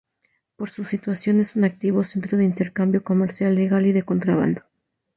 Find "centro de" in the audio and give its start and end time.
2.03-2.45